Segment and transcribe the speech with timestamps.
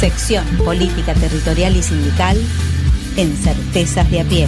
[0.00, 2.36] Sección Política Territorial y Sindical
[3.16, 4.46] en Certezas de a pie.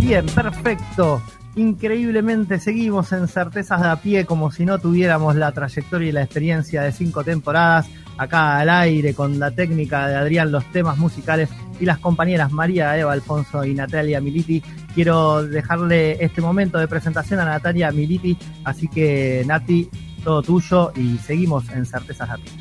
[0.00, 1.22] Bien, perfecto.
[1.56, 6.22] Increíblemente seguimos en Certezas de a pie como si no tuviéramos la trayectoria y la
[6.22, 11.48] experiencia de cinco temporadas acá al aire con la técnica de Adrián, los temas musicales
[11.80, 14.62] y las compañeras María Eva Alfonso y Natalia Militi.
[14.94, 19.88] Quiero dejarle este momento de presentación a Natalia Militi, así que Nati,
[20.22, 22.52] todo tuyo y seguimos en Certezas pie.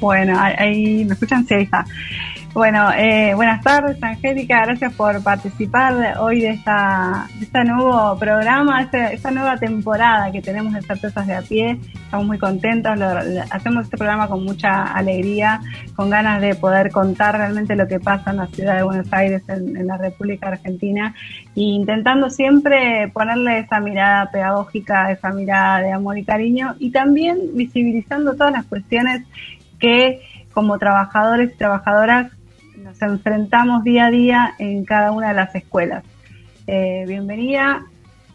[0.00, 1.68] Bueno, ahí me escuchan, sí.
[2.54, 4.64] Bueno, eh, buenas tardes, Angélica.
[4.64, 10.40] Gracias por participar hoy de esta, de este nuevo programa, este, esta nueva temporada que
[10.40, 11.78] tenemos de Certezas de a pie.
[11.92, 12.98] Estamos muy contentos.
[13.50, 15.60] hacemos este programa con mucha alegría,
[15.94, 19.42] con ganas de poder contar realmente lo que pasa en la ciudad de Buenos Aires,
[19.48, 21.14] en, la República Argentina,
[21.54, 27.38] e intentando siempre ponerle esa mirada pedagógica, esa mirada de amor y cariño, y también
[27.52, 29.22] visibilizando todas las cuestiones
[29.78, 32.32] que como trabajadores y trabajadoras
[32.82, 36.04] nos enfrentamos día a día en cada una de las escuelas.
[36.66, 37.84] Eh, bienvenida,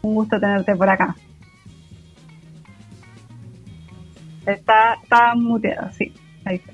[0.02, 1.16] un gusto tenerte por acá.
[4.46, 6.12] Está, está muteado, sí.
[6.44, 6.72] Ahí está.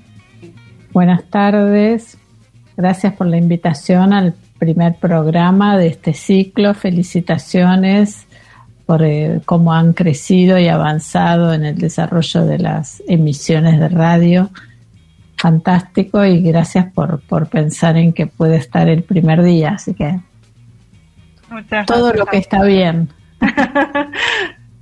[0.91, 2.17] Buenas tardes,
[2.75, 6.73] gracias por la invitación al primer programa de este ciclo.
[6.73, 8.27] Felicitaciones
[8.85, 14.49] por eh, cómo han crecido y avanzado en el desarrollo de las emisiones de radio
[15.41, 20.19] fantástico y gracias por, por pensar en que puede estar el primer día, así que
[21.87, 23.09] todo lo que está bien.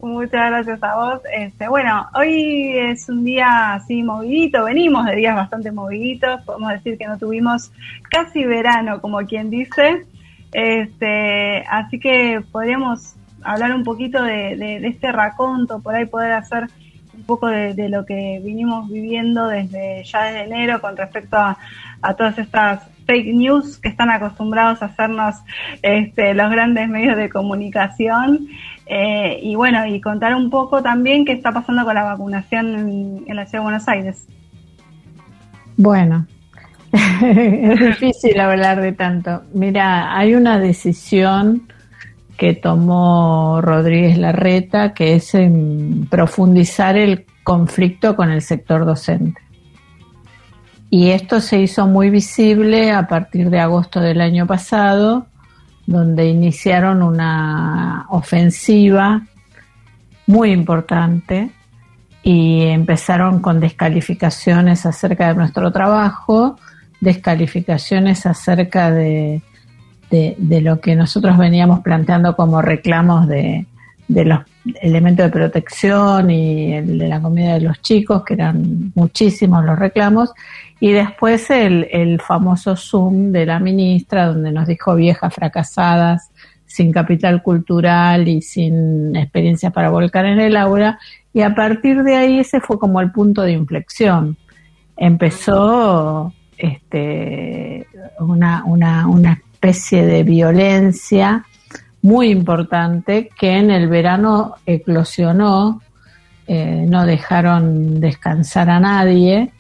[0.02, 1.22] Muchas gracias a vos.
[1.34, 6.98] Este, bueno, hoy es un día así movidito, venimos de días bastante moviditos, podemos decir
[6.98, 7.72] que no tuvimos
[8.10, 10.06] casi verano, como quien dice.
[10.52, 16.34] Este, así que podríamos hablar un poquito de, de, de este raconto, por ahí poder
[16.34, 16.68] hacer
[17.30, 21.58] poco de, lo que vinimos viviendo desde ya desde enero con respecto a,
[22.18, 25.36] todas estas fake news que están acostumbrados a hacernos
[25.84, 28.48] este, los grandes medios de comunicación
[28.88, 33.36] eh, y bueno y contar un poco también qué está pasando con la vacunación en,
[33.36, 34.28] la ciudad de Buenos Aires.
[35.78, 36.26] Bueno,
[37.22, 39.44] es difícil hablar de tanto.
[39.54, 41.68] Mira, hay una decisión
[42.40, 45.34] que tomó Rodríguez Larreta, que es
[46.10, 49.42] profundizar el conflicto con el sector docente.
[50.90, 55.28] Y esto se hizo muy visible a partir de agosto del año pasado,
[55.86, 59.22] donde iniciaron una ofensiva
[60.26, 61.52] muy importante
[62.24, 66.58] y empezaron con descalificaciones acerca de nuestro trabajo,
[67.02, 69.42] descalificaciones acerca de
[70.10, 73.66] de, lo que nosotros veníamos planteando como reclamos de,
[74.08, 74.40] los
[74.82, 79.78] elementos de protección y el de la comida de los chicos, que eran muchísimos los
[79.78, 80.32] reclamos,
[80.80, 86.32] y después el, el famoso Zoom de la ministra, donde nos dijo viejas fracasadas,
[86.66, 91.00] sin capital cultural y sin experiencia para volcar en el aula,
[91.34, 94.38] y a partir de ahí ese fue como el punto de inflexión.
[94.98, 97.88] Empezó este,
[98.20, 101.44] una, una, una especie de violencia
[102.02, 105.82] muy importante que en el verano eclosionó,
[106.48, 109.52] eh, no dejaron descansar a nadie,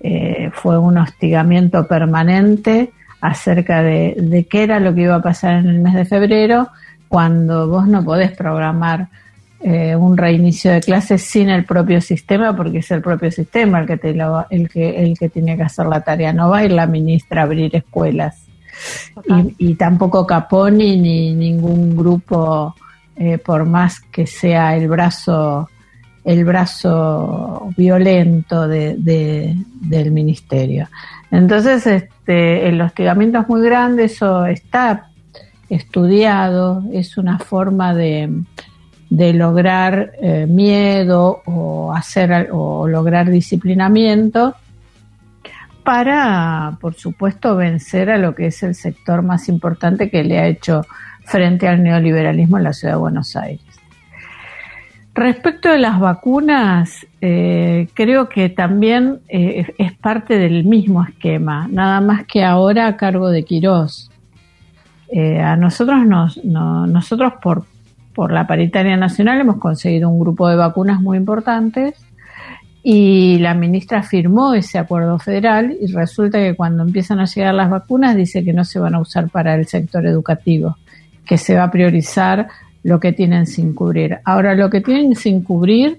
[0.00, 5.68] eh, fue un hostigamiento permanente acerca de, qué era lo que iba a pasar en
[5.68, 6.68] el mes de febrero,
[7.06, 9.06] cuando vos no podés programar
[9.60, 13.86] eh, un reinicio de clases sin el propio sistema, porque es el propio sistema el
[13.86, 14.10] que, te
[14.50, 17.42] el, que, el que tiene que hacer la tarea, no va a ir la ministra
[17.42, 18.43] a abrir escuelas
[19.58, 22.74] y, tampoco Caponi ni ningún grupo,
[23.16, 25.68] eh, por más que sea el brazo
[26.24, 30.88] el brazo violento de, del ministerio.
[31.30, 35.10] Entonces, este, el hostigamiento es muy grande, eso está
[35.68, 38.30] estudiado, es una forma de,
[39.10, 44.54] de lograr eh, miedo o hacer o lograr disciplinamiento
[45.84, 50.46] para, por supuesto, vencer a lo que es el sector más importante que le ha
[50.46, 50.82] hecho
[51.24, 53.64] frente al neoliberalismo en la ciudad de Buenos Aires.
[55.14, 62.00] Respecto de las vacunas, eh, creo que también eh, es parte del mismo esquema, nada
[62.00, 64.10] más que ahora a cargo de Quirós.
[65.08, 67.64] Eh, a nosotros, nos, nosotros por,
[68.12, 71.94] por la paritaria nacional hemos conseguido un grupo de vacunas muy importantes
[72.86, 77.70] y la ministra firmó ese acuerdo federal y resulta que cuando empiezan a llegar las
[77.70, 80.76] vacunas dice que no se van a usar para el sector educativo,
[81.24, 82.46] que se va a priorizar
[82.82, 84.18] lo que tienen sin cubrir.
[84.26, 85.98] Ahora, lo que tienen sin cubrir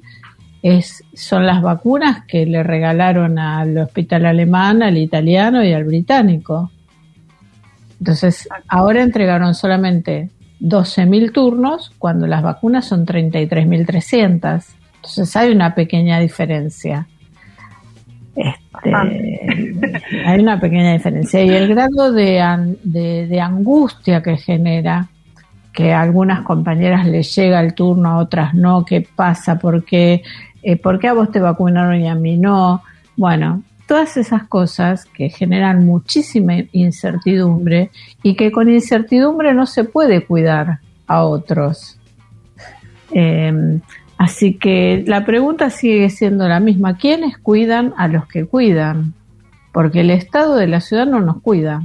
[0.61, 6.69] es, son las vacunas que le regalaron al hospital alemán, al italiano y al británico.
[7.99, 10.29] Entonces, ahora entregaron solamente
[10.61, 14.84] 12.000 turnos cuando las vacunas son 33.300.
[15.07, 17.07] Entonces hay una pequeña diferencia.
[18.35, 18.93] Este,
[20.25, 21.43] hay una pequeña diferencia.
[21.43, 25.07] Y el grado de, de, angustia que genera,
[25.71, 29.59] que a algunas compañeras les llega el turno, a otras no, ¿qué pasa?
[29.59, 30.23] ¿Por qué,
[30.63, 32.81] eh, ¿Por qué a vos te vacunaron y a mí no?
[33.15, 37.91] Bueno, todas esas cosas que generan muchísima incertidumbre
[38.23, 41.99] y que con incertidumbre no se puede cuidar a otros.
[43.11, 43.79] Eh,
[44.17, 46.97] Así que la pregunta sigue siendo la misma.
[46.97, 49.13] ¿Quiénes cuidan a los que cuidan?
[49.71, 51.83] Porque el Estado de la ciudad no nos cuida.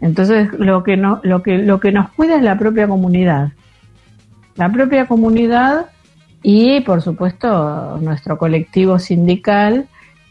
[0.00, 3.52] Entonces lo que, no, lo que, lo que nos cuida es la propia comunidad.
[4.56, 5.86] La propia comunidad
[6.42, 9.88] y por supuesto nuestro colectivo sindical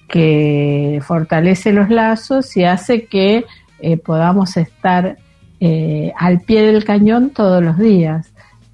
[0.07, 3.45] que fortalece los lazos y hace que
[3.80, 5.18] eh, podamos estar
[5.60, 8.29] eh, al pie del cañón todos los días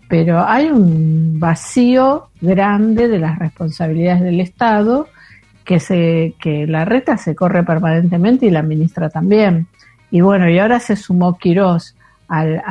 [0.07, 5.07] pero hay un vacío grande de las responsabilidades del Estado
[5.63, 9.67] que se que la reta se corre permanentemente y la ministra también.
[10.11, 11.95] Y bueno, y ahora se sumó Quirós
[12.27, 12.61] al,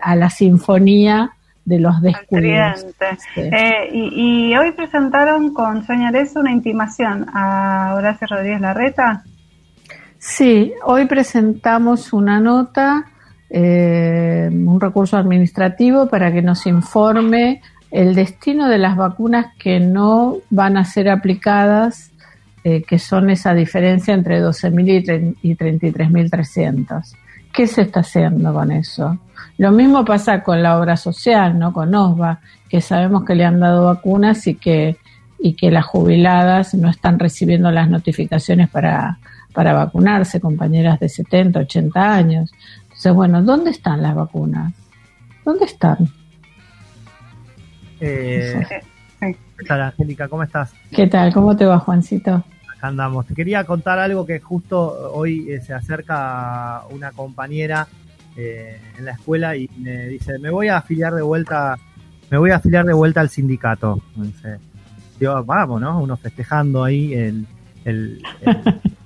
[0.00, 1.32] a la sinfonía
[1.64, 2.86] de los descuidos.
[3.36, 9.24] Eh, y, hoy presentaron con Soña una intimación a Horacio Rodríguez Larreta.
[10.18, 13.06] Sí, hoy presentamos una nota
[13.56, 17.62] eh, un recurso administrativo para que nos informe
[17.92, 22.10] el destino de las vacunas que no van a ser aplicadas,
[22.64, 27.14] eh, que son esa diferencia entre 12.000 y 33.300.
[27.52, 29.20] ¿Qué se está haciendo con eso?
[29.58, 31.72] Lo mismo pasa con la obra social, ¿no?
[31.72, 34.96] Con OSVA, que sabemos que le han dado vacunas y que,
[35.38, 39.18] y que las jubiladas no están recibiendo las notificaciones para,
[39.52, 42.52] para vacunarse, compañeras de 70, 80 años
[43.12, 44.72] bueno, ¿dónde están las vacunas?
[45.44, 45.98] ¿Dónde están?
[48.00, 48.62] Eh,
[49.20, 50.28] ¿Qué tal, Angélica?
[50.28, 50.72] ¿Cómo estás?
[50.90, 51.32] ¿Qué tal?
[51.32, 52.44] ¿Cómo te va, Juancito?
[52.76, 53.26] Acá andamos.
[53.26, 57.86] Te quería contar algo que justo hoy eh, se acerca una compañera
[58.36, 61.76] eh, en la escuela y me dice, me voy a afiliar de vuelta,
[62.30, 64.00] me voy a afiliar de vuelta al sindicato.
[64.16, 64.58] Dice,
[65.20, 66.00] yo, vamos, ¿no?
[66.02, 67.46] Uno festejando ahí el,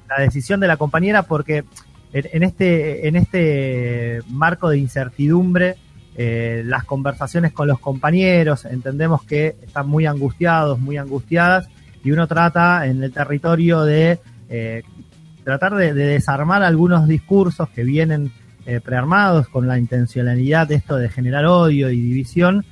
[0.09, 1.65] la decisión de la compañera porque
[2.13, 5.77] en, este, en este marco de incertidumbre,
[6.17, 11.69] eh, las conversaciones con los compañeros, entendemos que están muy angustiados, muy angustiadas,
[12.03, 14.19] y uno trata en el territorio de
[14.49, 14.83] eh,
[15.45, 18.33] tratar de, desarmar algunos discursos que vienen
[18.67, 22.65] eh, prearmados con la intencionalidad de esto de generar odio y división.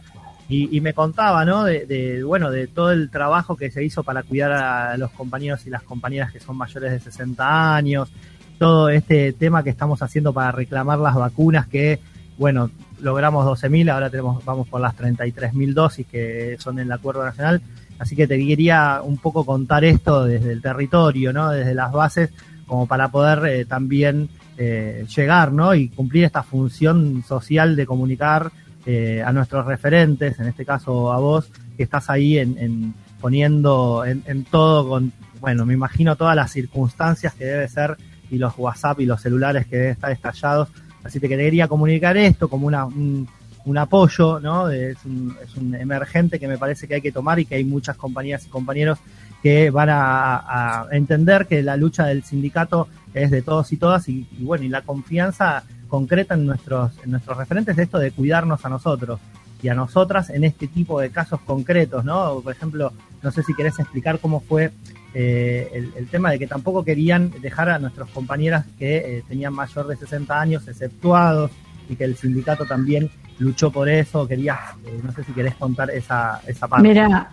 [0.48, 1.64] Y, me contaba, ¿no?
[1.64, 5.66] De, de, bueno, de todo el trabajo que se hizo para cuidar a los compañeros
[5.66, 8.12] y las compañeras que son mayores de 60 años,
[8.58, 12.00] todo este tema que estamos haciendo para reclamar las vacunas que,
[12.38, 12.70] bueno,
[13.00, 17.62] logramos 12.000, ahora tenemos vamos por las 33.000 dosis que son en el acuerdo nacional.
[17.98, 21.50] Así que te quería un poco contar esto desde el territorio, ¿no?
[21.50, 22.30] Desde las bases,
[22.66, 25.74] como para poder eh, también eh, llegar, ¿no?
[25.74, 28.50] Y cumplir esta función social de comunicar
[28.84, 34.22] eh, a nuestros referentes, en este caso a vos, que estás ahí en, poniendo en,
[34.26, 37.96] en, todo con, bueno, me imagino todas las circunstancias que debe ser
[38.30, 40.68] y los WhatsApp y los celulares que deben estar estallados.
[41.04, 43.28] Así que quería comunicar esto como una, un,
[43.76, 44.68] apoyo, ¿no?
[44.70, 47.64] Es un, es un, emergente que me parece que hay que tomar y que hay
[47.64, 48.98] muchas compañías y compañeros
[49.42, 54.26] que van a, entender que la lucha del sindicato es de todos y todas y,
[54.40, 58.68] bueno, y la confianza concreta en nuestros, en nuestros referentes de esto de cuidarnos a
[58.68, 59.20] nosotros
[59.62, 62.40] y a nosotras en este tipo de casos concretos, ¿no?
[62.40, 64.70] Por ejemplo, no sé si querés explicar cómo fue
[65.18, 69.86] eh, el, tema de que tampoco querían dejar a nuestros compañeras que eh, tenían mayor
[69.86, 71.50] de 60 años exceptuados
[71.88, 74.28] y que el sindicato también luchó por eso.
[74.28, 76.86] Quería, eh, no sé si querés contar esa, esa parte.
[76.86, 77.30] Mira,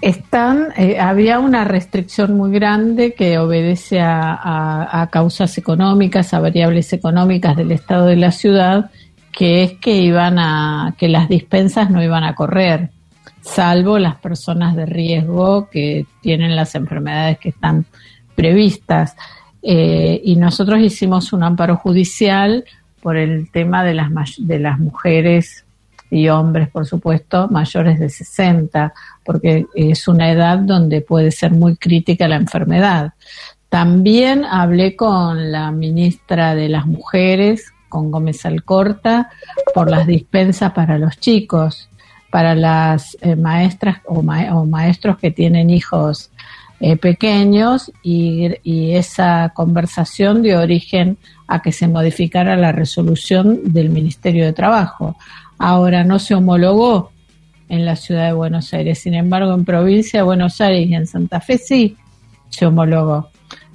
[0.00, 0.68] están,
[0.98, 8.06] había una restricción muy grande que obedece a, causas económicas, a variables económicas del estado
[8.06, 8.90] de la ciudad,
[9.32, 12.90] que es que iban a, que las dispensas no iban a correr
[13.42, 17.86] salvo las personas de riesgo que tienen las enfermedades que están
[18.34, 19.16] previstas.
[19.62, 22.64] Eh, y nosotros hicimos un amparo judicial
[23.02, 25.64] por el tema de las, de las mujeres
[26.10, 28.92] y hombres, por supuesto, mayores de 60,
[29.24, 33.12] porque es una edad donde puede ser muy crítica la enfermedad.
[33.68, 39.28] También hablé con la ministra de las Mujeres, con Gómez Alcorta,
[39.74, 41.90] por las dispensas para los chicos,
[42.30, 46.30] para las eh, maestras o, maestros que tienen hijos
[46.80, 53.90] eh, pequeños y, y, esa conversación dio origen a que se modificara la resolución del
[53.90, 55.16] Ministerio de Trabajo.
[55.58, 57.10] Ahora no se homologó
[57.68, 61.06] en la ciudad de Buenos Aires, sin embargo en provincia de Buenos Aires y en
[61.06, 61.96] Santa Fe sí
[62.48, 63.28] se homologó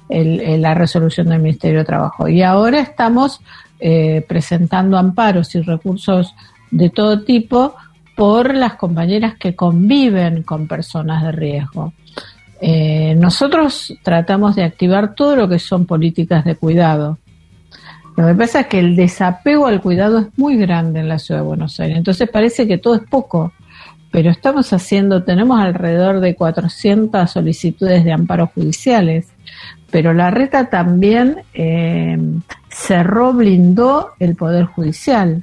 [0.08, 2.28] la resolución del Ministerio de Trabajo.
[2.28, 3.40] Y ahora estamos
[3.80, 6.34] eh, presentando amparos y recursos
[6.70, 7.74] de todo tipo
[8.16, 11.92] por las compañeras que conviven con personas de riesgo.
[12.60, 17.18] Eh, nosotros tratamos de activar todo lo que son políticas de cuidado.
[18.16, 21.42] Lo que pasa es que el desapego al cuidado es muy grande en la ciudad
[21.42, 23.52] de Buenos Aires, entonces parece que todo es poco,
[24.10, 29.26] pero estamos haciendo, tenemos alrededor de 400 solicitudes de amparos judiciales
[29.90, 32.18] pero la reta también eh,
[32.68, 35.42] cerró, blindó el Poder Judicial.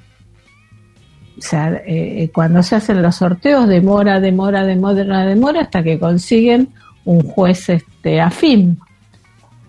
[1.37, 6.69] O sea, eh, cuando se hacen los sorteos demora, demora, demora, demora hasta que consiguen
[7.05, 8.79] un juez este, afín.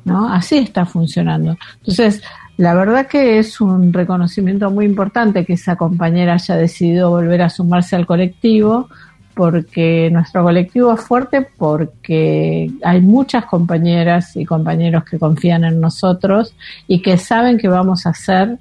[0.05, 0.31] ¿no?
[0.33, 1.57] Así está funcionando.
[1.79, 2.23] Entonces,
[2.57, 7.51] la verdad que es un reconocimiento muy importante que esa compañera haya decidido volver a
[7.51, 8.89] sumarse al colectivo,
[9.35, 16.55] porque nuestro colectivo es fuerte porque hay muchas compañeras y compañeros que confían en nosotros
[16.87, 18.59] y que saben que vamos a hacer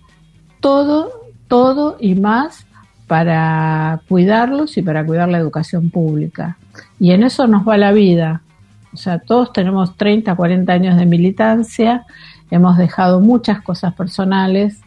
[0.60, 1.12] todo,
[1.48, 2.66] todo y más
[3.08, 6.58] para cuidarlos y para cuidar la educación pública.
[7.00, 8.42] Y en eso nos va la vida.
[8.92, 12.06] O sea, todos tenemos 30, 40 años de militancia,
[12.54, 14.82] hemos dejado muchas cosas personales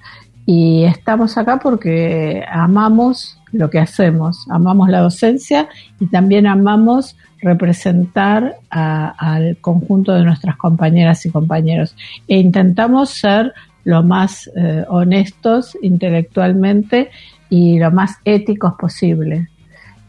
[0.46, 4.46] y estamos acá porque amamos lo que hacemos.
[4.48, 5.68] Amamos la docencia
[5.98, 11.96] y también amamos representar al conjunto de nuestras compañeras y compañeros.
[12.28, 13.52] E intentamos ser
[13.84, 17.10] lo más eh, honestos intelectualmente
[17.50, 19.48] y lo más éticos posible.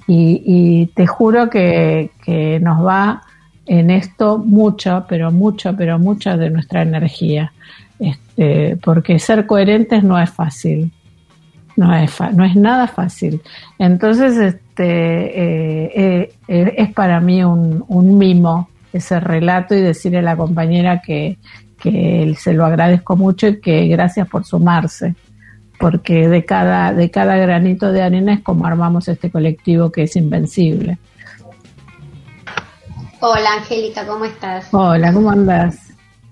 [0.10, 3.24] Y, te juro que, que nos va
[3.68, 7.54] en esto mucho, pero mucho, pero mucha de nuestra energía.
[8.00, 10.92] Este, porque ser coherentes no es fácil
[11.78, 13.42] no es, no es nada fácil.
[13.80, 20.18] Entonces, este, eh, eh, eh, es para mí un, un, mimo ese relato y decirle
[20.18, 21.38] a la compañera que,
[21.80, 25.16] que se lo agradezco mucho y que gracias por sumarse,
[25.80, 30.16] porque de cada, de cada granito de arena es como armamos este colectivo que es
[30.16, 30.98] invencible.
[33.20, 34.68] Hola Angélica, ¿cómo estás?
[34.72, 35.78] Hola, ¿cómo andas?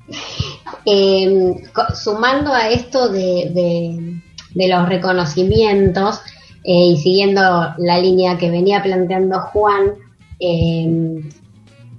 [1.95, 4.21] sumando a esto de
[4.55, 6.21] de los reconocimientos
[6.63, 7.41] eh, y siguiendo
[7.77, 9.93] la línea que venía planteando Juan,
[10.39, 11.21] eh,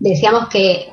[0.01, 0.89] decíamos que,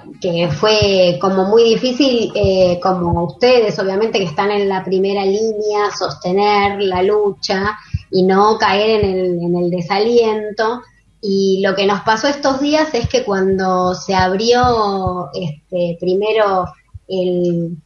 [0.57, 6.81] fue como muy difícil, eh, como ustedes obviamente que están en la primera línea, sostener
[6.81, 7.77] la lucha
[8.09, 10.81] y no caer en el, en el desaliento.
[11.25, 16.65] Y lo que nos pasó estos días es que cuando se abrió este, primero
[17.07, 17.77] el,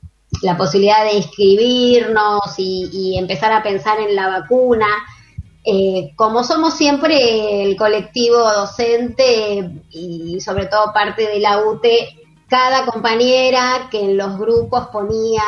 [0.41, 4.88] la posibilidad de inscribirnos y, empezar a pensar en la vacuna.
[5.63, 12.10] Eh, como somos siempre el colectivo docente y sobre todo parte de la UTE,
[12.50, 15.44] cada compañera que en los grupos ponía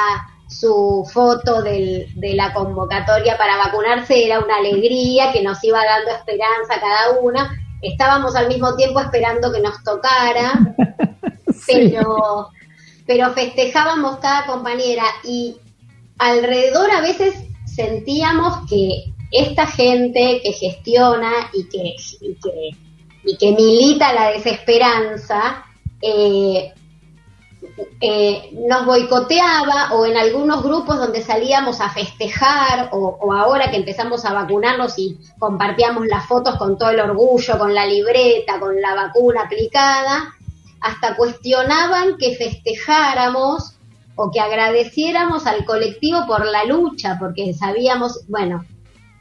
[0.48, 6.76] su foto de la convocatoria para vacunarse era una alegría que nos iba dando esperanza
[6.76, 7.50] a cada una.
[7.82, 10.76] Estábamos al mismo tiempo esperando que nos tocara,
[11.68, 12.50] pero
[13.10, 15.58] pero festejábamos cada compañera y
[16.20, 17.34] alrededor a veces
[17.66, 21.96] sentíamos que esta gente que gestiona y que,
[23.24, 25.66] y que, milita la desesperanza,
[26.04, 26.72] eh,
[28.02, 34.26] eh, nos boicoteaba o en algunos grupos donde salíamos a festejar o, ahora que empezamos
[34.26, 38.96] a vacunarnos y compartíamos las fotos con todo el orgullo, con la libreta, con la
[38.96, 40.34] vacuna aplicada,
[40.82, 43.76] hasta cuestionaban que festejáramos
[44.16, 48.66] o que agradeciéramos al colectivo por la lucha, porque sabíamos, bueno,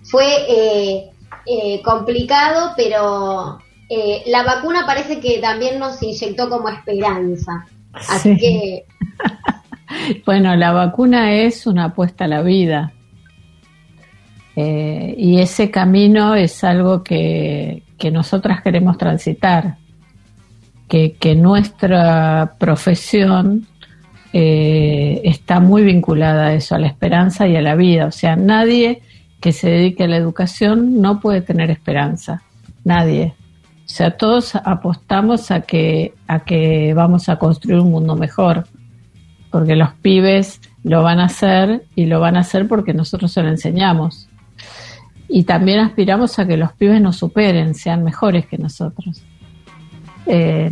[0.03, 1.11] fue eh,
[1.47, 7.67] eh, complicado, pero eh, la vacuna parece que también nos inyectó como esperanza.
[7.93, 8.85] Así que...
[10.27, 12.93] bueno, la vacuna es una apuesta a la vida.
[14.57, 19.77] y ese camino es algo que, que nosotras queremos transitar
[20.89, 23.67] que, nuestra profesión
[24.33, 28.07] eh, está muy vinculada a eso, a la esperanza y a la vida.
[28.07, 29.03] O sea, nadie
[29.41, 32.43] que se dedique a la educación no puede tener esperanza,
[32.85, 33.35] nadie.
[33.89, 38.67] O sea, todos apostamos a que, a que vamos a construir un mundo mejor,
[39.51, 43.43] porque los pibes lo van a hacer y lo van a hacer porque nosotros se
[43.43, 44.29] lo enseñamos.
[45.27, 49.23] Y también aspiramos a que los pibes nos superen, sean mejores que nosotros.
[50.27, 50.71] Eh,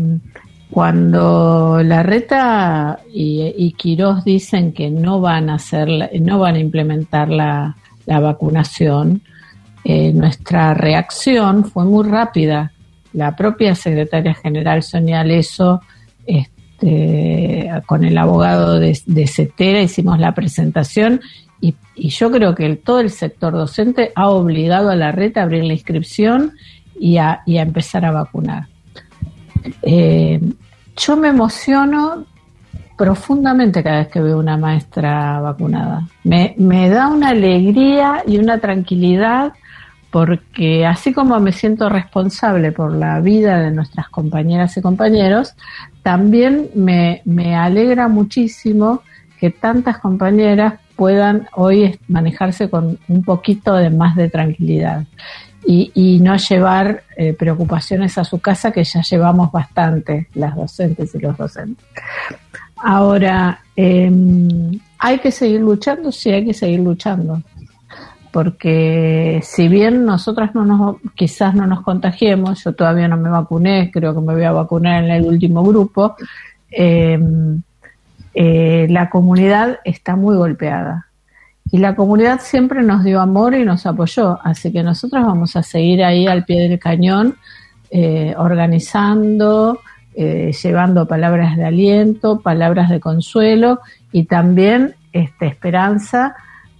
[0.70, 5.88] cuando Larreta y, y Quirós dicen que no van a hacer,
[6.20, 9.22] no van a implementar la, vacunación,
[9.84, 12.72] eh, nuestra reacción fue muy rápida.
[13.16, 15.80] La propia secretaria general Sonia Leso,
[16.26, 21.22] este, con el abogado de, de Cetera, hicimos la presentación
[21.62, 21.74] y,
[22.10, 25.72] yo creo que todo el sector docente ha obligado a la red a abrir la
[25.72, 26.52] inscripción
[27.00, 28.66] y a, empezar a vacunar.
[29.80, 30.38] Eh,
[30.94, 32.26] yo me emociono
[32.98, 36.06] profundamente cada vez que veo una maestra vacunada.
[36.22, 39.54] Me da una alegría y una tranquilidad
[40.16, 45.52] porque así como me siento responsable por la vida de nuestras compañeras y compañeros,
[46.02, 49.02] también me, me alegra muchísimo
[49.38, 55.04] que tantas compañeras puedan hoy manejarse con un poquito de más de tranquilidad
[55.66, 61.18] y, no llevar eh, preocupaciones a su casa, que ya llevamos bastante las docentes y
[61.18, 61.84] los docentes.
[62.76, 66.10] Ahora, em, ¿hay que seguir luchando?
[66.10, 67.42] Sí, hay que seguir luchando.
[68.32, 73.90] Porque si bien nosotras no nos, quizás no nos contagiemos, yo todavía no me vacuné,
[73.92, 76.16] creo que me voy a vacunar en el último grupo,
[76.70, 77.62] em,
[78.34, 81.06] eh, la comunidad está muy golpeada.
[81.70, 85.62] Y la comunidad siempre nos dio amor y nos apoyó, así que nosotros vamos a
[85.62, 87.36] seguir ahí al pie del cañón,
[87.90, 89.80] eh, organizando,
[90.14, 93.80] eh, llevando palabras de aliento, palabras de consuelo
[94.12, 96.34] y también esta esperanza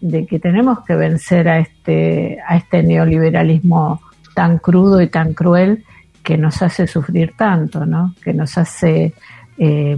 [0.08, 4.00] de que tenemos que vencer a este, a este neoliberalismo
[4.34, 5.84] tan crudo y tan cruel
[6.22, 8.14] que nos hace sufrir tanto, ¿no?
[8.22, 9.14] que nos hace
[9.58, 9.96] eh,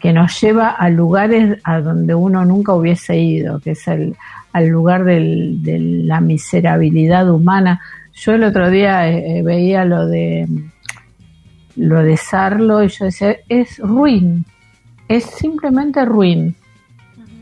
[0.00, 4.16] que nos lleva a lugares a donde uno nunca hubiese ido, que es el,
[4.52, 7.80] al lugar del, de la miserabilidad humana.
[8.14, 10.46] Yo el otro día eh, eh, veía lo de
[11.76, 14.46] lo de Sarlo y yo decía, es ruin,
[15.08, 16.56] es simplemente ruin,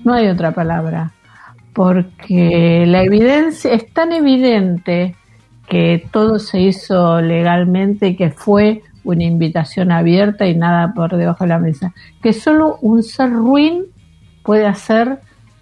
[0.02, 1.12] no hay otra palabra,
[1.74, 5.16] porque la evidencia es tan evidente
[5.68, 11.44] que todo se hizo legalmente y que fue una invitación abierta y nada por debajo
[11.44, 11.92] de la mesa.
[12.22, 13.84] Que solo un ser ruin
[14.42, 15.18] puede hacer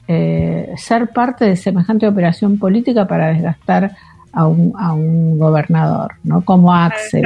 [0.08, 3.96] eh, ser parte de semejante operación política para desgastar
[4.32, 6.44] a un, a un gobernador, ¿no?
[6.44, 7.24] Como Axel,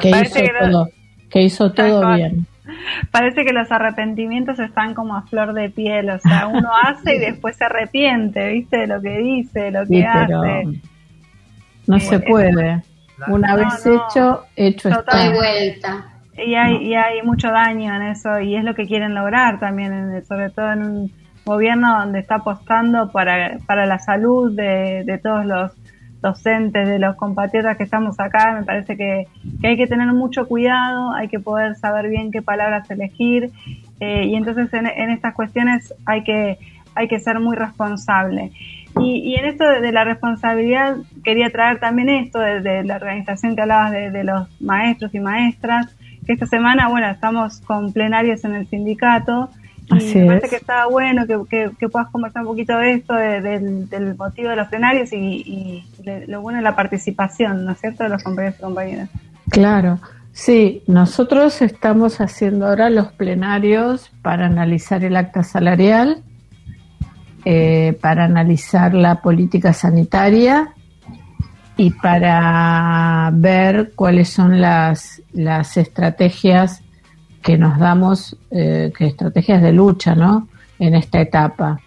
[0.00, 0.88] que, hizo todo,
[1.30, 2.46] que hizo todo bien.
[3.10, 7.18] Parece que los arrepentimientos están como a flor de piel, o sea, uno hace y
[7.18, 8.78] después se arrepiente, ¿viste?
[8.78, 10.64] De lo que dice, lo que hace.
[11.86, 12.82] No se puede.
[13.26, 15.32] Una vez hecho, hecho está.
[15.32, 16.06] vuelta.
[16.36, 20.24] Y hay, y hay mucho daño en eso y es lo que quieren lograr también,
[20.24, 21.12] sobre todo en un
[21.44, 25.72] gobierno donde está apostando para, para la salud de, de todos los
[26.20, 29.26] docentes, de los compatriotas que estamos acá, me parece que,
[29.62, 33.50] hay que tener mucho cuidado, hay que poder saber bien qué palabras elegir
[34.00, 36.58] eh, y entonces en, en, estas cuestiones hay que,
[36.94, 38.52] hay que ser muy responsable.
[39.00, 43.92] Y, en esto de, la responsabilidad quería traer también esto de, la organización que hablabas
[43.92, 45.94] de, los maestros y maestras,
[46.26, 49.50] que esta semana, bueno, estamos con plenarios en el sindicato
[49.90, 54.50] y me parece que estaba bueno que, puedas conversar un poquito de esto, del, motivo
[54.50, 55.84] de los plenarios y,
[56.26, 59.08] lo bueno de la participación, ¿no es cierto?, de los compañeros y compañeras.
[59.50, 59.98] Claro.
[60.32, 66.22] Sí, nosotros estamos haciendo ahora los plenarios para analizar el acta salarial
[67.44, 70.74] eh, para analizar la política sanitaria
[71.76, 76.82] y para ver cuáles son las, las estrategias
[77.42, 80.48] que nos damos, eh, estrategias de lucha, ¿no?
[80.78, 81.80] En esta etapa.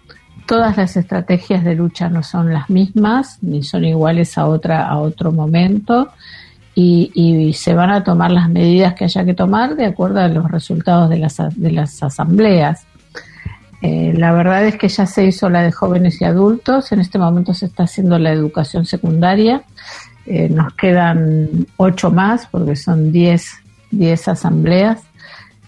[0.45, 4.97] Todas las estrategias de lucha no son las mismas, ni son iguales a otra, a
[4.97, 6.09] otro momento,
[6.73, 10.27] y, y se van a tomar las medidas que haya que tomar de acuerdo a
[10.27, 12.85] los resultados de las, de las asambleas.
[13.81, 17.17] Eh, la verdad es que ya se hizo la de jóvenes y adultos, en este
[17.17, 19.63] momento se está haciendo la educación secundaria,
[20.25, 23.53] eh, nos quedan ocho más porque son diez,
[23.89, 24.99] diez asambleas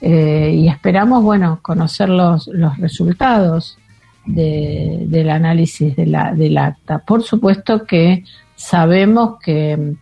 [0.06, 3.78] eh, y esperamos, bueno, conocer los, los resultados
[4.26, 7.00] de, del análisis de la, del acta.
[7.00, 9.94] Por supuesto que sabemos que,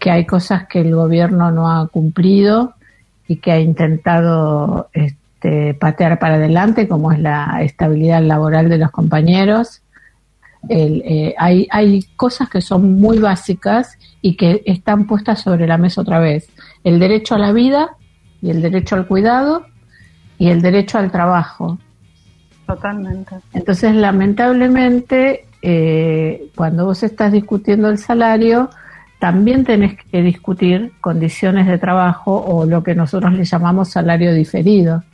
[0.00, 2.74] que hay cosas que el gobierno no ha cumplido
[3.28, 8.90] y que ha intentado este, patear para adelante, como es la estabilidad laboral de los
[8.90, 9.80] compañeros.
[10.68, 16.00] eh, hay, hay cosas que son muy básicas y que están puestas sobre la mesa
[16.00, 16.48] otra vez.
[16.82, 17.96] El derecho a la vida
[18.42, 19.66] y el derecho al cuidado
[20.38, 21.78] y el derecho al trabajo.
[22.66, 23.36] Totalmente.
[23.52, 28.70] Entonces, lamentablemente, eh, cuando vos estás discutiendo el salario,
[29.18, 35.04] también tenés que discutir condiciones de trabajo o lo que nosotros le llamamos salario diferido,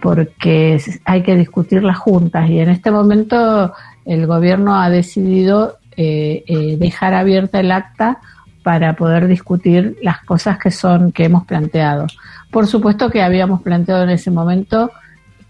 [0.00, 3.74] porque hay que discutirlas juntas y en este momento
[4.06, 8.20] el gobierno ha decidido eh, eh, dejar abierta el acta
[8.62, 12.06] para poder discutir las cosas que son que hemos planteado.
[12.50, 14.90] Por supuesto que habíamos planteado en ese momento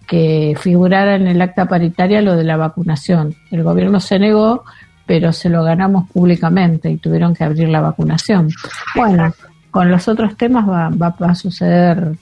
[0.07, 3.35] que figurara en el acta paritaria lo de la vacunación.
[3.51, 4.65] El gobierno se negó,
[5.07, 8.51] pero se lo ganamos públicamente y tuvieron que abrir la vacunación.
[8.97, 9.33] Bueno,
[9.71, 12.17] con los otros temas va, a suceder,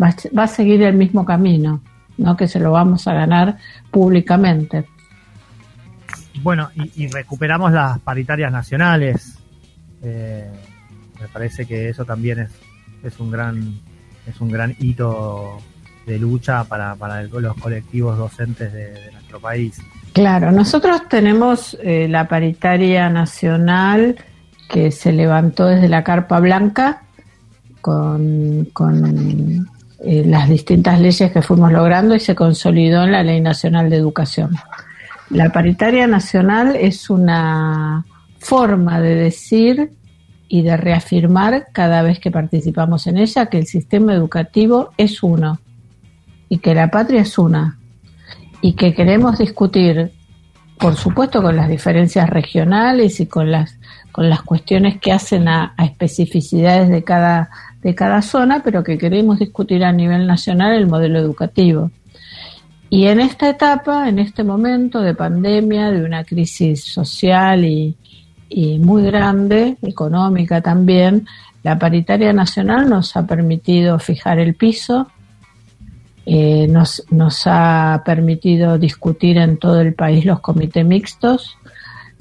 [0.00, 1.80] va, va, a seguir el mismo camino,
[2.16, 2.36] ¿no?
[2.36, 3.58] que se lo vamos a ganar
[3.90, 4.84] públicamente.
[6.42, 9.38] Bueno, y recuperamos las paritarias nacionales.
[10.02, 10.50] Eh,
[11.20, 12.50] me parece que eso también es,
[13.02, 13.80] es un gran
[14.26, 15.58] es un gran hito
[16.06, 19.80] de lucha para, para los colectivos docentes de, de, nuestro país.
[20.12, 24.16] Claro, nosotros tenemos eh, la paritaria nacional
[24.68, 27.02] que se levantó desde la Carpa Blanca
[27.80, 29.68] con, con
[30.00, 33.96] eh, las distintas leyes que fuimos logrando y se consolidó en la Ley Nacional de
[33.96, 34.56] Educación.
[35.30, 38.04] La paritaria nacional es una
[38.46, 39.90] forma de decir
[40.48, 45.58] y de reafirmar cada vez que participamos en ella que el sistema educativo es uno
[46.48, 47.76] y que la patria es una
[48.62, 50.12] y que queremos discutir,
[50.78, 53.78] por supuesto, con las diferencias regionales y con las
[54.12, 57.50] con las cuestiones que hacen a, especificidades de cada
[57.82, 61.90] de cada zona, pero que queremos discutir a nivel nacional el modelo educativo.
[62.88, 67.96] Y en esta etapa, en este momento de pandemia, de una crisis social y,
[68.48, 71.26] y muy grande, económica también,
[71.62, 75.08] la paritaria nacional nos ha permitido fijar el piso,
[76.24, 81.56] eh, nos, nos ha permitido discutir en todo el país los comités mixtos,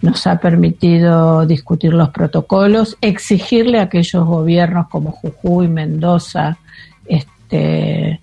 [0.01, 6.57] nos ha permitido discutir los protocolos, exigirle a aquellos gobiernos como Jujuy, Mendoza,
[7.05, 8.19] este,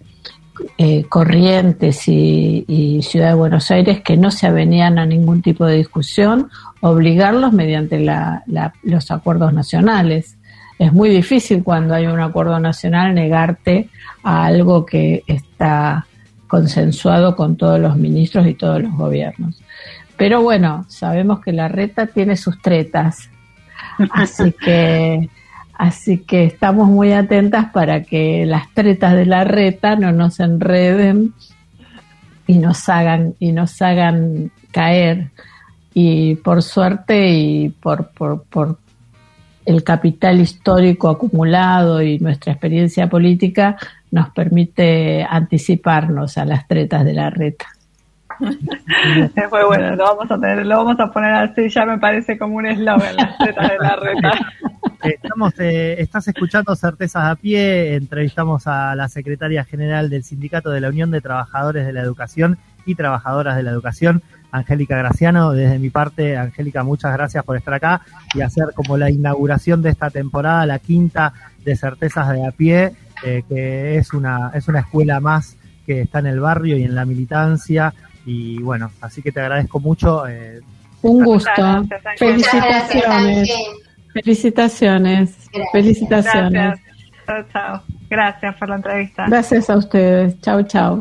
[0.79, 5.77] eh, Corrientes y, Ciudad de Buenos Aires que no se avenían a ningún tipo de
[5.77, 8.45] discusión, obligarlos mediante la,
[8.83, 10.37] los acuerdos nacionales.
[10.79, 13.89] Es muy difícil cuando hay un acuerdo nacional negarte
[14.23, 16.07] a algo que está
[16.47, 19.63] consensuado con todos los ministros y todos los gobiernos.
[20.17, 23.31] Pero bueno, sabemos que la reta tiene sus tretas,
[24.13, 25.29] así que
[25.83, 31.35] Así que estamos muy atentas para que las tretas de la reta no nos enreden
[32.47, 35.33] y nos hagan y nos hagan caer.
[35.93, 38.79] Y por suerte y por, por, por
[39.67, 43.77] el capital histórico acumulado y nuestra experiencia política
[44.13, 47.67] nos permite anticiparnos a las tretas de la reta.
[49.51, 52.57] Fue bueno, lo vamos a tener, lo vamos a poner así, ya me parece como
[52.57, 54.33] un eslogan, las de la reta.
[55.03, 60.81] Estamos, eh, estás escuchando Certezas a Pie, entrevistamos a la secretaria general del Sindicato de
[60.81, 65.53] la Unión de Trabajadores de la Educación y Trabajadoras de la Educación, Angélica Graciano.
[65.53, 69.91] Desde mi parte, Angélica, muchas gracias por estar acá y hacer como la inauguración de
[69.91, 71.33] esta temporada, la quinta
[71.65, 72.93] de Certezas de a Pie,
[73.25, 76.95] eh, que es una, es una escuela más que está en el barrio y en
[76.95, 77.93] la militancia.
[78.25, 80.27] Y bueno, así que te agradezco mucho.
[80.27, 80.61] Eh,
[81.03, 81.51] Un gusto.
[81.57, 83.49] Gracias, Felicitaciones.
[84.13, 85.37] Felicitaciones.
[85.53, 85.73] Gracias.
[85.73, 86.53] Felicitaciones.
[86.53, 86.93] Gracias.
[87.27, 87.83] Chao, chao.
[88.11, 89.27] Gracias por la entrevista.
[89.27, 90.39] Gracias a ustedes.
[90.41, 91.01] Chao, chao.